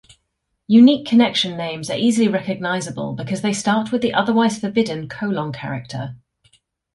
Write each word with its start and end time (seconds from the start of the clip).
Unique 0.65 1.05
connection 1.07 1.55
names 1.55 1.87
are 1.91 1.95
easily 1.95 2.27
recognizable 2.27 3.13
because 3.13 3.43
they 3.43 3.53
start 3.53 3.91
with 3.91 4.01
the-otherwise 4.01 4.57
forbidden-colon 4.57 5.51
character. 5.53 6.15